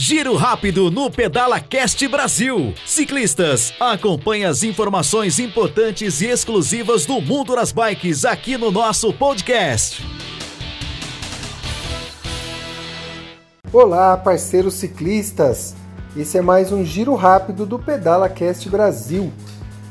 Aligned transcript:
Giro 0.00 0.36
rápido 0.36 0.92
no 0.92 1.10
Pedala 1.10 1.58
Cast 1.58 2.06
Brasil. 2.06 2.72
Ciclistas, 2.86 3.74
acompanhe 3.80 4.44
as 4.44 4.62
informações 4.62 5.40
importantes 5.40 6.20
e 6.20 6.26
exclusivas 6.26 7.04
do 7.04 7.20
mundo 7.20 7.56
das 7.56 7.72
bikes 7.72 8.24
aqui 8.24 8.56
no 8.56 8.70
nosso 8.70 9.12
podcast. 9.12 10.06
Olá, 13.72 14.16
parceiros 14.16 14.74
ciclistas. 14.74 15.74
Esse 16.16 16.38
é 16.38 16.42
mais 16.42 16.70
um 16.70 16.84
giro 16.84 17.16
rápido 17.16 17.66
do 17.66 17.76
Pedala 17.76 18.28
Cast 18.28 18.70
Brasil. 18.70 19.32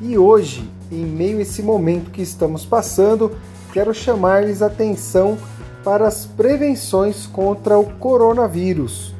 E 0.00 0.16
hoje, 0.16 0.70
em 0.88 1.04
meio 1.04 1.38
a 1.38 1.42
esse 1.42 1.64
momento 1.64 2.12
que 2.12 2.22
estamos 2.22 2.64
passando, 2.64 3.36
quero 3.72 3.92
chamar-lhes 3.92 4.62
atenção 4.62 5.36
para 5.82 6.06
as 6.06 6.26
prevenções 6.26 7.26
contra 7.26 7.76
o 7.76 7.86
coronavírus. 7.94 9.15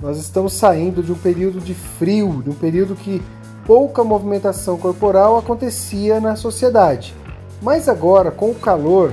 Nós 0.00 0.16
estamos 0.16 0.52
saindo 0.52 1.02
de 1.02 1.10
um 1.10 1.16
período 1.16 1.60
de 1.60 1.74
frio, 1.74 2.40
de 2.42 2.50
um 2.50 2.54
período 2.54 2.94
que 2.94 3.20
pouca 3.66 4.04
movimentação 4.04 4.78
corporal 4.78 5.36
acontecia 5.36 6.20
na 6.20 6.36
sociedade. 6.36 7.14
Mas 7.60 7.88
agora, 7.88 8.30
com 8.30 8.50
o 8.50 8.54
calor, 8.54 9.12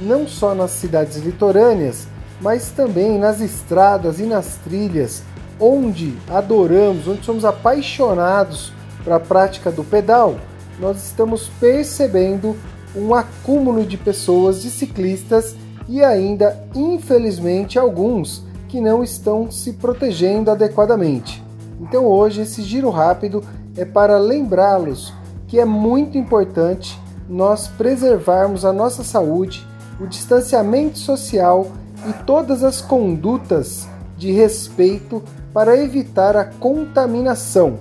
não 0.00 0.26
só 0.26 0.52
nas 0.52 0.72
cidades 0.72 1.18
litorâneas, 1.18 2.08
mas 2.40 2.70
também 2.70 3.16
nas 3.16 3.40
estradas 3.40 4.18
e 4.18 4.24
nas 4.24 4.56
trilhas, 4.56 5.22
onde 5.60 6.16
adoramos, 6.28 7.06
onde 7.06 7.24
somos 7.24 7.44
apaixonados 7.44 8.72
para 9.04 9.16
a 9.16 9.20
prática 9.20 9.70
do 9.70 9.84
pedal, 9.84 10.34
nós 10.80 10.96
estamos 10.96 11.48
percebendo 11.60 12.56
um 12.96 13.14
acúmulo 13.14 13.86
de 13.86 13.96
pessoas, 13.96 14.62
de 14.62 14.70
ciclistas 14.70 15.54
e 15.88 16.02
ainda, 16.02 16.60
infelizmente, 16.74 17.78
alguns 17.78 18.42
que 18.74 18.80
não 18.80 19.04
estão 19.04 19.52
se 19.52 19.74
protegendo 19.74 20.50
adequadamente. 20.50 21.40
Então 21.80 22.06
hoje 22.06 22.40
esse 22.40 22.60
giro 22.60 22.90
rápido 22.90 23.40
é 23.76 23.84
para 23.84 24.18
lembrá-los 24.18 25.14
que 25.46 25.60
é 25.60 25.64
muito 25.64 26.18
importante 26.18 27.00
nós 27.28 27.68
preservarmos 27.68 28.64
a 28.64 28.72
nossa 28.72 29.04
saúde, 29.04 29.64
o 30.00 30.08
distanciamento 30.08 30.98
social 30.98 31.68
e 32.08 32.12
todas 32.24 32.64
as 32.64 32.80
condutas 32.80 33.86
de 34.18 34.32
respeito 34.32 35.22
para 35.52 35.78
evitar 35.78 36.36
a 36.36 36.44
contaminação. 36.44 37.78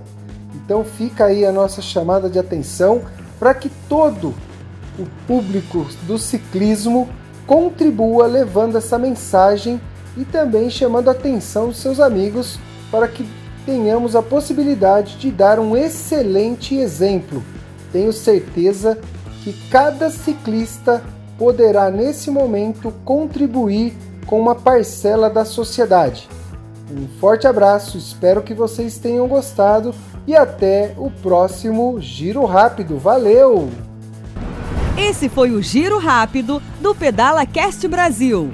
Então 0.53 0.83
fica 0.83 1.25
aí 1.25 1.43
a 1.43 1.51
nossa 1.51 1.81
chamada 1.81 2.29
de 2.29 2.37
atenção 2.37 3.01
para 3.39 3.55
que 3.55 3.69
todo 3.89 4.31
o 4.99 5.07
público 5.25 5.87
do 6.03 6.19
ciclismo 6.19 7.09
contribua 7.47 8.27
levando 8.27 8.77
essa 8.77 8.99
mensagem 8.99 9.81
e 10.17 10.25
também 10.25 10.69
chamando 10.69 11.09
a 11.09 11.11
atenção 11.11 11.67
dos 11.67 11.77
seus 11.77 11.99
amigos 11.99 12.59
para 12.91 13.07
que 13.07 13.27
tenhamos 13.65 14.15
a 14.15 14.21
possibilidade 14.21 15.17
de 15.17 15.31
dar 15.31 15.59
um 15.59 15.75
excelente 15.75 16.75
exemplo. 16.75 17.43
Tenho 17.91 18.11
certeza 18.11 18.99
que 19.43 19.53
cada 19.69 20.09
ciclista 20.09 21.03
poderá 21.37 21.89
nesse 21.89 22.29
momento 22.29 22.93
contribuir 23.03 23.95
com 24.25 24.39
uma 24.39 24.55
parcela 24.55 25.29
da 25.29 25.45
sociedade. 25.45 26.29
Um 26.91 27.07
forte 27.19 27.47
abraço, 27.47 27.97
espero 27.97 28.41
que 28.41 28.53
vocês 28.53 28.97
tenham 28.97 29.27
gostado 29.27 29.93
e 30.27 30.35
até 30.35 30.93
o 30.97 31.09
próximo 31.09 31.99
Giro 31.99 32.45
Rápido. 32.45 32.97
Valeu! 32.97 33.69
Esse 34.97 35.27
foi 35.27 35.51
o 35.51 35.61
Giro 35.61 35.97
Rápido 35.97 36.61
do 36.79 36.93
Pedala 36.93 37.45
Cast 37.45 37.87
Brasil. 37.87 38.53